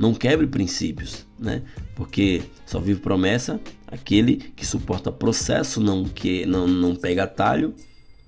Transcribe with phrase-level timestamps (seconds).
[0.00, 1.60] Não quebre princípios, né?
[1.94, 7.74] Porque só vive promessa aquele que suporta processo, não que não, não pega atalho,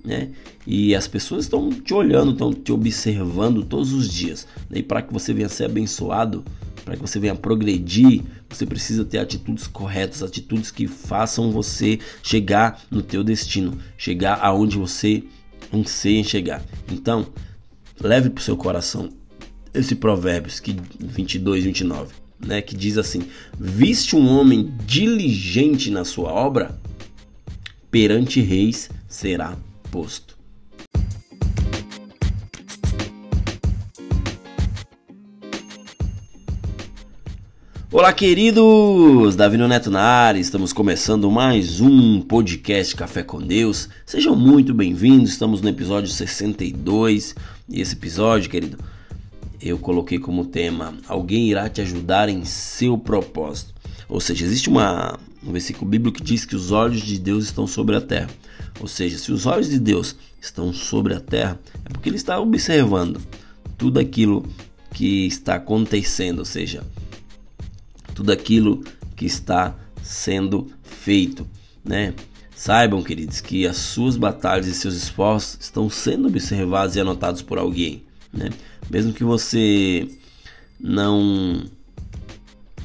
[0.05, 0.29] né?
[0.67, 4.47] E as pessoas estão te olhando, estão te observando todos os dias.
[4.69, 4.79] Né?
[4.79, 6.45] E para que você venha ser abençoado,
[6.85, 12.83] para que você venha progredir, você precisa ter atitudes corretas, atitudes que façam você chegar
[12.91, 15.23] no teu destino, chegar aonde você
[15.73, 16.61] anseia em chegar.
[16.91, 17.25] Então,
[17.99, 19.09] leve para o seu coração
[19.73, 23.23] esse provérbios que 22, 29, né, que diz assim:
[23.59, 26.79] Viste um homem diligente na sua obra,
[27.89, 29.57] perante reis será
[29.91, 30.33] posto.
[37.91, 39.35] Olá, queridos!
[39.35, 43.87] Davi Neto na área, estamos começando mais um podcast Café com Deus.
[44.03, 47.35] Sejam muito bem-vindos, estamos no episódio 62
[47.69, 48.79] e esse episódio, querido,
[49.63, 53.73] eu coloquei como tema: Alguém irá te ajudar em seu propósito.
[54.09, 57.65] Ou seja, existe uma, um versículo bíblico que diz que os olhos de Deus estão
[57.65, 58.29] sobre a terra.
[58.79, 62.39] Ou seja, se os olhos de Deus estão sobre a terra, é porque Ele está
[62.39, 63.21] observando
[63.77, 64.45] tudo aquilo
[64.91, 66.83] que está acontecendo, ou seja,
[68.13, 68.83] tudo aquilo
[69.15, 71.47] que está sendo feito,
[71.83, 72.13] né?
[72.55, 77.57] Saibam, queridos, que as suas batalhas e seus esforços estão sendo observados e anotados por
[77.57, 78.49] alguém, né?
[78.89, 80.07] Mesmo que você
[80.79, 81.63] não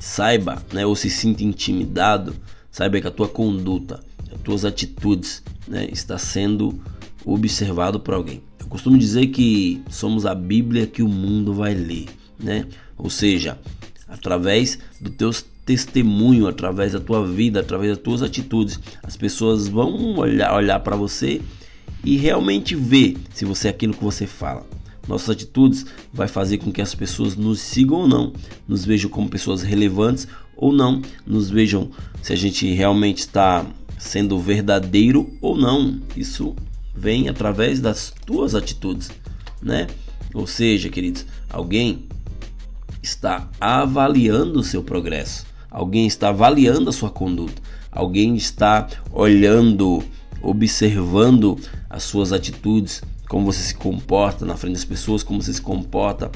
[0.00, 2.34] saiba, né, ou se sinta intimidado,
[2.70, 4.00] saiba que a tua conduta,
[4.32, 6.80] as tuas atitudes, né, está sendo
[7.24, 8.42] observado por alguém.
[8.60, 12.06] Eu costumo dizer que somos a Bíblia que o mundo vai ler,
[12.38, 12.66] né?
[12.96, 13.58] Ou seja,
[14.06, 15.30] através do teu
[15.64, 20.96] testemunho, através da tua vida, através das tuas atitudes, as pessoas vão olhar, olhar para
[20.96, 21.42] você
[22.04, 24.66] e realmente ver se você é aquilo que você fala.
[25.08, 28.32] Nossas atitudes vai fazer com que as pessoas nos sigam ou não,
[28.68, 33.64] nos vejam como pessoas relevantes ou não, nos vejam se a gente realmente está
[33.98, 35.98] sendo verdadeiro ou não.
[36.14, 36.54] Isso
[36.94, 39.10] vem através das tuas atitudes,
[39.62, 39.86] né?
[40.34, 42.06] Ou seja, queridos, alguém
[43.02, 50.02] está avaliando o seu progresso, alguém está avaliando a sua conduta, alguém está olhando,
[50.42, 55.60] observando as suas atitudes, como você se comporta na frente das pessoas, como você se
[55.60, 56.30] comporta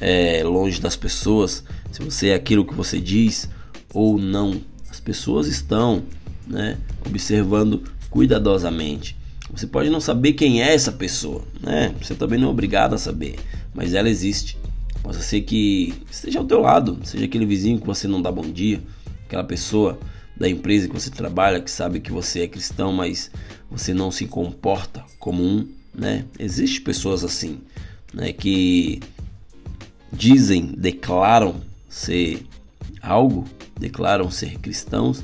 [0.00, 3.48] é, longe das pessoas, se você é aquilo que você diz
[3.94, 4.60] ou não.
[4.90, 6.02] As pessoas estão
[6.46, 6.76] né,
[7.06, 9.16] observando cuidadosamente.
[9.50, 11.94] Você pode não saber quem é essa pessoa, né?
[12.00, 13.36] Você também não é obrigado a saber,
[13.74, 14.58] mas ela existe.
[15.02, 18.48] Pode ser que esteja ao teu lado, seja aquele vizinho que você não dá bom
[18.50, 18.80] dia,
[19.26, 19.98] aquela pessoa
[20.36, 23.30] da empresa que você trabalha que sabe que você é cristão, mas
[23.70, 26.24] você não se comporta como um né?
[26.38, 27.60] Existem pessoas assim,
[28.12, 29.00] né, que
[30.12, 32.46] dizem, declaram ser
[33.00, 33.44] algo,
[33.78, 35.22] declaram ser cristãos,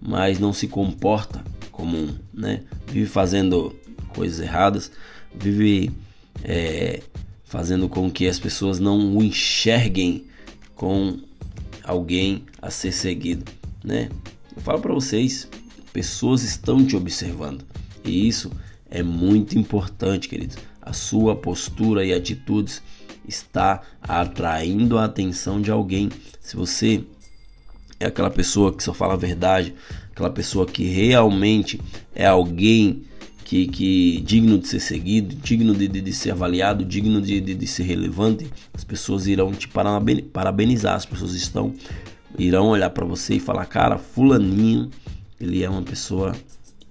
[0.00, 2.62] mas não se comporta como um, né?
[2.86, 3.74] Vive fazendo
[4.14, 4.90] coisas erradas,
[5.34, 5.90] vive
[6.42, 7.02] é,
[7.44, 10.24] fazendo com que as pessoas não o enxerguem
[10.74, 11.18] com
[11.82, 13.50] alguém a ser seguido,
[13.82, 14.08] né?
[14.54, 15.48] Eu falo para vocês,
[15.92, 17.64] pessoas estão te observando
[18.04, 18.50] e isso
[18.94, 20.56] é muito importante, queridos.
[20.80, 22.80] A sua postura e atitudes
[23.26, 26.08] está atraindo a atenção de alguém.
[26.40, 27.02] Se você
[27.98, 29.74] é aquela pessoa que só fala a verdade,
[30.12, 31.80] aquela pessoa que realmente
[32.14, 33.02] é alguém
[33.44, 37.52] que, que digno de ser seguido, digno de, de, de ser avaliado, digno de, de,
[37.52, 41.74] de, ser relevante, as pessoas irão te parabenizar, as pessoas estão
[42.38, 44.88] irão olhar para você e falar, cara, fulaninho,
[45.40, 46.34] ele é uma pessoa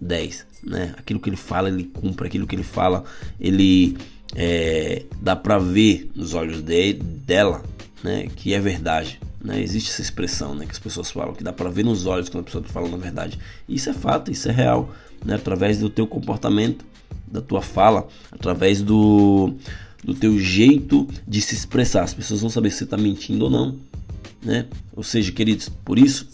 [0.01, 0.93] 10 né?
[0.97, 3.03] Aquilo que ele fala, ele cumpre, aquilo que ele fala,
[3.39, 3.97] ele
[4.35, 7.63] é, dá para ver nos olhos de, dela,
[8.03, 8.27] né?
[8.35, 9.19] Que é verdade.
[9.43, 9.61] Né?
[9.61, 10.65] Existe essa expressão, né?
[10.65, 12.95] Que as pessoas falam que dá para ver nos olhos quando a pessoa está falando
[12.95, 13.37] a verdade.
[13.67, 15.35] Isso é fato, isso é real, né?
[15.35, 16.85] Através do teu comportamento,
[17.27, 19.53] da tua fala, através do
[20.03, 22.03] do teu jeito de se expressar.
[22.03, 23.79] As pessoas vão saber se você está mentindo ou não,
[24.43, 24.65] né?
[24.93, 26.27] Ou seja, queridos, por isso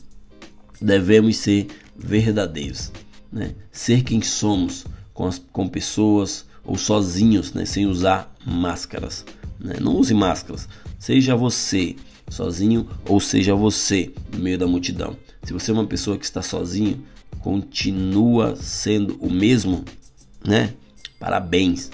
[0.81, 2.91] devemos ser verdadeiros
[3.31, 3.53] né?
[3.71, 7.65] ser quem somos com, as, com pessoas ou sozinhos, né?
[7.65, 9.25] sem usar máscaras.
[9.59, 9.75] Né?
[9.79, 10.67] Não use máscaras,
[10.97, 11.95] seja você
[12.29, 15.17] sozinho ou seja você no meio da multidão.
[15.43, 17.03] Se você é uma pessoa que está sozinho,
[17.39, 19.83] continua sendo o mesmo,
[20.45, 20.73] né?
[21.19, 21.89] Parabéns,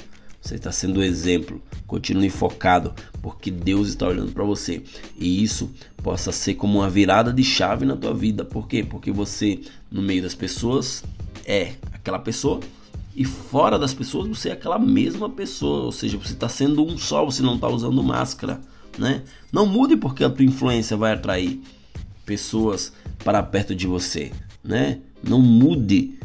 [0.45, 1.59] você está sendo o exemplo.
[1.87, 4.83] Continue focado, porque Deus está olhando para você.
[5.17, 5.71] E isso
[6.03, 8.45] possa ser como uma virada de chave na tua vida.
[8.45, 8.83] Por quê?
[8.87, 9.59] Porque você,
[9.89, 11.03] no meio das pessoas,
[11.45, 12.59] é aquela pessoa
[13.15, 16.97] e fora das pessoas você é aquela mesma pessoa, ou seja, você está sendo um
[16.97, 18.59] só, você não está usando máscara,
[18.97, 19.23] né?
[19.51, 21.61] Não mude porque a tua influência vai atrair
[22.25, 22.91] pessoas
[23.23, 24.31] para perto de você,
[24.61, 24.99] né?
[25.23, 26.19] Não mude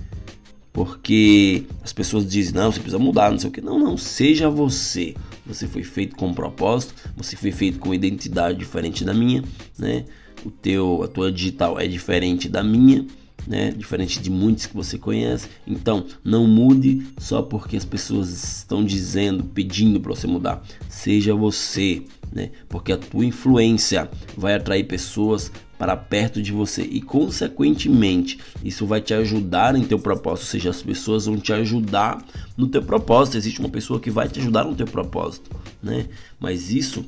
[0.72, 3.60] porque as pessoas dizem, não, você precisa mudar, não sei o que.
[3.60, 5.14] Não, não, seja você.
[5.46, 9.44] Você foi feito com um propósito, você foi feito com identidade diferente da minha,
[9.78, 10.04] né?
[10.44, 13.04] O teu, a tua digital é diferente da minha,
[13.50, 13.72] né?
[13.72, 15.48] Diferente de muitos que você conhece.
[15.66, 20.62] Então, não mude só porque as pessoas estão dizendo, pedindo para você mudar.
[20.88, 22.52] Seja você, né?
[22.68, 29.00] Porque a tua influência vai atrair pessoas para perto de você e consequentemente isso vai
[29.00, 32.24] te ajudar em teu propósito, ou seja, as pessoas vão te ajudar
[32.56, 33.36] no teu propósito.
[33.36, 35.50] Existe uma pessoa que vai te ajudar no teu propósito,
[35.82, 36.06] né?
[36.38, 37.04] Mas isso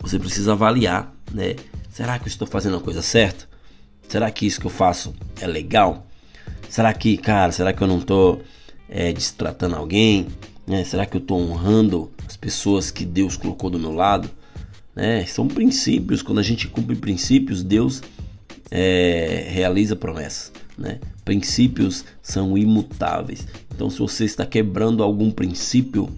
[0.00, 1.54] você precisa avaliar, né?
[1.88, 3.51] Será que eu estou fazendo a coisa certa?
[4.12, 6.06] Será que isso que eu faço é legal?
[6.68, 8.42] Será que, cara, será que eu não estou
[8.86, 10.26] é, distratando alguém?
[10.66, 10.84] Né?
[10.84, 14.28] Será que eu estou honrando as pessoas que Deus colocou do meu lado?
[14.94, 15.24] Né?
[15.24, 16.20] São princípios.
[16.20, 18.02] Quando a gente cumpre princípios, Deus
[18.70, 20.52] é, realiza promessas.
[20.76, 21.00] Né?
[21.24, 23.48] Princípios são imutáveis.
[23.74, 26.10] Então, se você está quebrando algum princípio,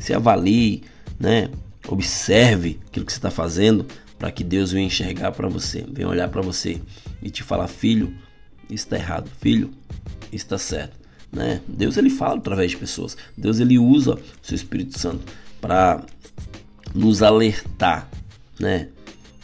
[0.00, 0.84] se avalie,
[1.20, 1.50] né?
[1.86, 3.84] observe aquilo que você está fazendo
[4.18, 6.80] para que Deus venha enxergar para você, venha olhar para você
[7.22, 8.14] e te falar, filho,
[8.70, 9.70] está errado, filho,
[10.32, 10.96] está certo.
[11.32, 11.60] Né?
[11.68, 13.16] Deus ele fala através de pessoas.
[13.36, 15.24] Deus ele usa seu Espírito Santo
[15.60, 16.02] para
[16.94, 18.08] nos alertar,
[18.58, 18.88] né?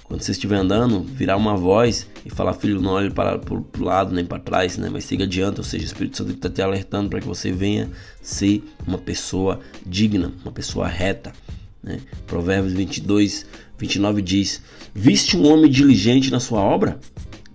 [0.04, 4.14] Quando você estiver andando, virar uma voz e falar, filho, não olhe para o lado
[4.14, 4.90] nem para trás, né?
[4.90, 7.90] Mas siga adiante, ou seja, o Espírito Santo está te alertando para que você venha
[8.20, 11.32] ser uma pessoa digna, uma pessoa reta,
[11.82, 12.00] né?
[12.26, 13.46] Provérbios 22,
[13.78, 14.62] 29 diz:
[14.94, 17.00] Viste um homem diligente na sua obra?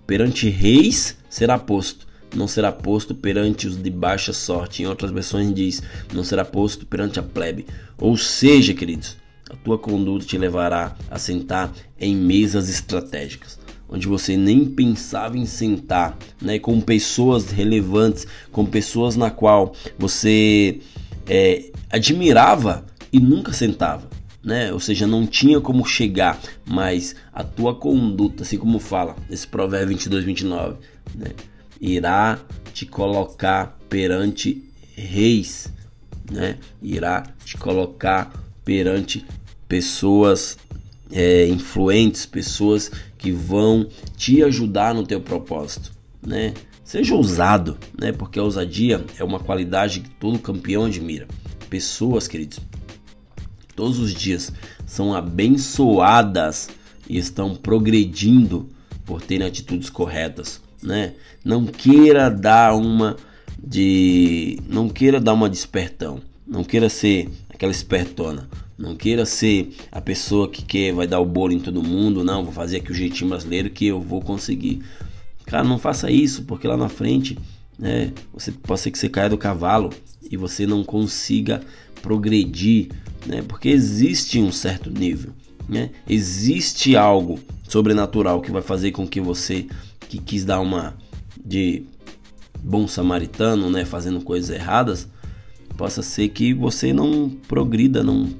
[0.06, 4.82] Perante reis será posto, não será posto perante os de baixa sorte.
[4.82, 5.82] Em outras versões diz:
[6.12, 7.66] Não será posto perante a plebe.
[7.96, 9.16] Ou seja, queridos,
[9.48, 13.58] a tua conduta te levará a sentar em mesas estratégicas,
[13.88, 16.58] onde você nem pensava em sentar, né?
[16.58, 20.80] Com pessoas relevantes, com pessoas na qual você
[21.26, 24.17] é, admirava e nunca sentava.
[24.48, 24.72] Né?
[24.72, 29.88] Ou seja, não tinha como chegar, mas a tua conduta, assim como fala esse provérbio
[29.88, 30.78] 22, 29,
[31.14, 31.32] né?
[31.78, 32.38] irá
[32.72, 34.64] te colocar perante
[34.96, 35.70] reis,
[36.32, 36.56] né?
[36.80, 38.32] irá te colocar
[38.64, 39.22] perante
[39.68, 40.56] pessoas
[41.12, 43.86] é, influentes, pessoas que vão
[44.16, 45.92] te ajudar no teu propósito,
[46.26, 46.54] né?
[46.82, 48.12] Seja ousado, né?
[48.12, 51.28] Porque a ousadia é uma qualidade que todo campeão admira.
[51.68, 52.60] Pessoas, queridos,
[53.78, 54.52] todos os dias
[54.88, 56.68] são abençoadas
[57.08, 58.68] e estão progredindo
[59.06, 61.14] por terem atitudes corretas, né?
[61.44, 63.14] Não queira dar uma
[63.62, 68.48] de não queira dar uma despertão, não queira ser aquela espertona.
[68.76, 72.22] Não queira ser a pessoa que quer, vai dar o bolo em todo mundo.
[72.22, 74.82] Não, vou fazer aqui o jeitinho brasileiro que eu vou conseguir.
[75.46, 77.36] Cara, não faça isso, porque lá na frente,
[77.76, 79.90] né, você pode ser que você caia do cavalo
[80.30, 81.60] e você não consiga
[82.02, 82.88] progredir,
[83.26, 83.42] né?
[83.46, 85.32] Porque existe um certo nível,
[85.68, 85.90] né?
[86.08, 89.66] Existe algo sobrenatural que vai fazer com que você
[90.08, 90.96] que quis dar uma
[91.44, 91.84] de
[92.60, 95.08] bom samaritano, né, fazendo coisas erradas,
[95.76, 98.34] possa ser que você não progrida, não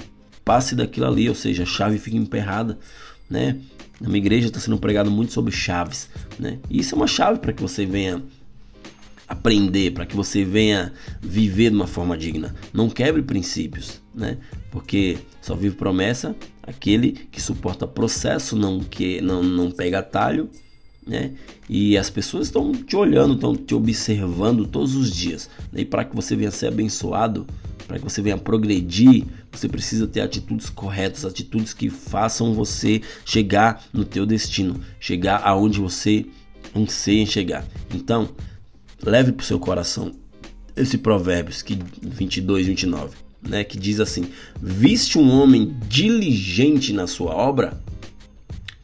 [0.44, 2.78] passe daquilo ali, ou seja, a chave fica emperrada,
[3.30, 3.58] né?
[4.00, 6.08] Na minha igreja está sendo pregado muito sobre chaves,
[6.38, 6.58] né?
[6.70, 8.22] E isso é uma chave para que você venha
[9.28, 12.54] aprender, para que você venha viver de uma forma digna.
[12.72, 14.38] Não quebre princípios, né?
[14.70, 20.48] Porque só vive promessa aquele que suporta processo, não que não não pega atalho
[21.08, 21.32] né?
[21.68, 25.48] E as pessoas estão te olhando, estão te observando todos os dias.
[25.72, 25.80] Né?
[25.80, 27.46] E para que você venha ser abençoado,
[27.86, 33.82] para que você venha progredir, você precisa ter atitudes corretas, atitudes que façam você chegar
[33.90, 36.26] no teu destino, chegar aonde você
[36.76, 37.64] anseia em chegar.
[37.94, 38.28] Então,
[39.02, 40.14] leve para o seu coração
[40.76, 47.34] esse provérbios que 22, 29, né, que diz assim: "Viste um homem diligente na sua
[47.34, 47.80] obra,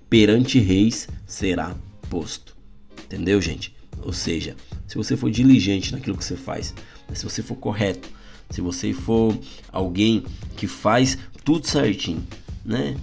[0.08, 1.74] perante reis será
[2.08, 2.56] posto.
[3.04, 3.74] Entendeu, gente?
[4.02, 4.54] Ou seja,
[4.86, 6.74] se você for diligente naquilo que você faz,
[7.08, 8.08] né, se você for correto,
[8.50, 9.36] se você for
[9.72, 10.24] alguém
[10.56, 12.24] que faz tudo certinho,
[12.64, 12.96] né?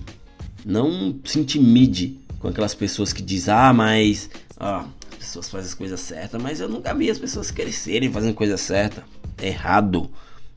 [0.65, 4.85] Não se intimide com aquelas pessoas que dizem, ah, mas as
[5.31, 9.03] pessoas fazem as coisas certas, mas eu nunca vi as pessoas crescerem fazendo coisa certa.
[9.37, 10.09] É errado,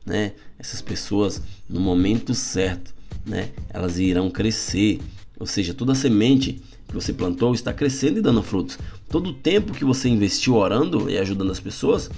[0.05, 0.33] né?
[0.59, 2.93] Essas pessoas, no momento certo,
[3.25, 3.51] né?
[3.69, 4.99] Elas irão crescer.
[5.39, 8.77] Ou seja, toda semente que você plantou está crescendo e dando frutos.
[9.09, 12.09] Todo o tempo que você investiu orando e ajudando as pessoas,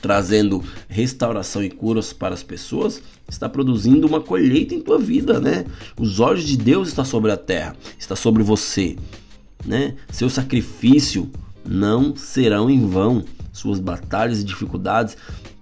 [0.00, 5.64] trazendo restauração e curas para as pessoas, está produzindo uma colheita em tua vida, né?
[5.98, 8.96] Os olhos de Deus estão sobre a terra, está sobre você,
[9.64, 9.94] né?
[10.10, 11.30] Seu sacrifício
[11.64, 13.24] não serão em vão.
[13.52, 15.16] Suas batalhas e dificuldades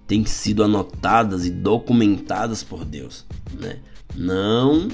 [0.07, 3.26] têm sido anotadas e documentadas por Deus,
[3.59, 3.78] né?
[4.14, 4.88] Não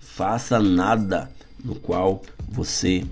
[0.00, 1.30] faça nada
[1.62, 3.04] no qual você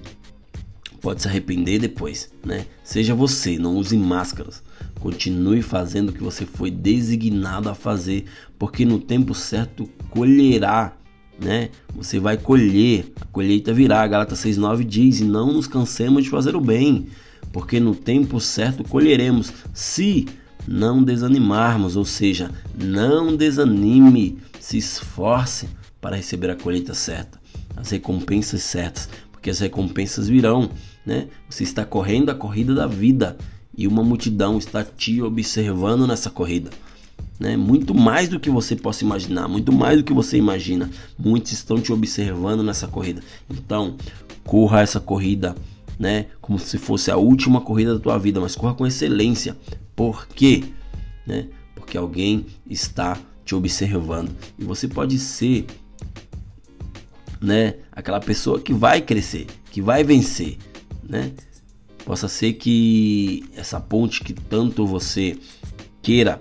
[1.01, 2.67] pode se arrepender depois, né?
[2.83, 4.63] Seja você, não use máscaras.
[4.99, 8.25] Continue fazendo o que você foi designado a fazer,
[8.59, 10.97] porque no tempo certo colherá,
[11.41, 11.71] né?
[11.95, 14.07] Você vai colher, a colheita virá.
[14.07, 17.07] Galatas 6:9 diz: "E não nos cansemos de fazer o bem,
[17.53, 20.27] porque no tempo certo colheremos, se
[20.67, 25.69] não desanimarmos, ou seja, não desanime, se esforce
[26.01, 27.41] para receber a colheita certa,
[27.77, 30.71] as recompensas certas, porque as recompensas virão,
[31.05, 31.29] né?
[31.49, 33.37] Você está correndo a corrida da vida
[33.77, 36.71] e uma multidão está te observando nessa corrida.
[37.39, 37.57] Né?
[37.57, 40.91] Muito mais do que você possa imaginar, muito mais do que você imagina.
[41.19, 43.23] Muitos estão te observando nessa corrida.
[43.51, 43.97] Então,
[44.45, 45.55] corra essa corrida,
[45.99, 46.27] né?
[46.41, 49.57] Como se fosse a última corrida da tua vida, mas corra com excelência.
[49.95, 50.65] Por quê?
[51.27, 51.49] Né?
[51.75, 55.67] Porque alguém está te observando e você pode ser,
[57.41, 57.75] né?
[57.93, 60.59] Aquela pessoa que vai crescer, que vai vencer,
[61.03, 61.33] né?
[62.05, 65.37] Possa ser que essa ponte que tanto você
[66.03, 66.41] queira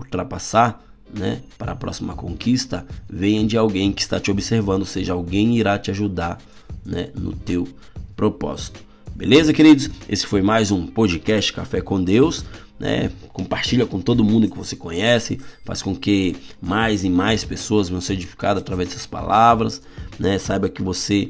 [0.00, 5.12] ultrapassar, né, para a próxima conquista, venha de alguém que está te observando, ou seja,
[5.12, 6.38] alguém irá te ajudar,
[6.84, 7.68] né, no teu
[8.14, 8.80] propósito.
[9.14, 9.90] Beleza, queridos?
[10.08, 12.44] Esse foi mais um podcast Café com Deus.
[12.78, 13.10] Né?
[13.34, 18.00] Compartilha com todo mundo que você conhece, faz com que mais e mais pessoas venham
[18.00, 19.82] ser edificadas através dessas palavras.
[20.18, 20.38] Né?
[20.38, 21.28] Saiba que você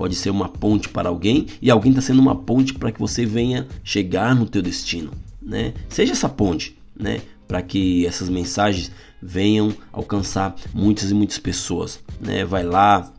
[0.00, 3.26] pode ser uma ponte para alguém e alguém está sendo uma ponte para que você
[3.26, 5.12] venha chegar no teu destino,
[5.42, 5.74] né?
[5.90, 7.20] Seja essa ponte, né?
[7.50, 12.44] Para que essas mensagens venham alcançar muitas e muitas pessoas, né?
[12.44, 13.12] Vai lá,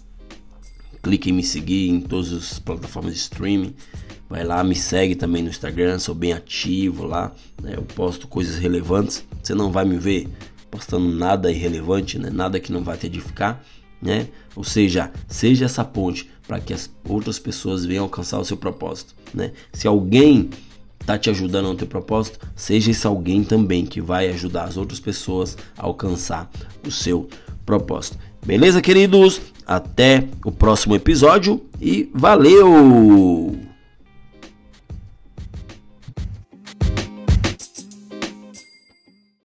[1.03, 3.75] clique em me seguir em todas as plataformas de streaming.
[4.29, 7.73] Vai lá, me segue também no Instagram, sou bem ativo lá, né?
[7.75, 9.25] Eu posto coisas relevantes.
[9.43, 10.29] Você não vai me ver
[10.71, 12.29] postando nada irrelevante, né?
[12.29, 13.61] Nada que não vai te edificar,
[14.01, 14.29] né?
[14.55, 19.13] Ou seja, seja essa ponte para que as outras pessoas venham alcançar o seu propósito,
[19.33, 19.51] né?
[19.73, 20.49] Se alguém
[21.01, 24.99] está te ajudando no teu propósito, seja esse alguém também que vai ajudar as outras
[24.99, 26.49] pessoas a alcançar
[26.87, 27.27] o seu
[27.65, 28.17] propósito.
[28.45, 29.41] Beleza, queridos?
[29.65, 33.70] Até o próximo episódio e valeu!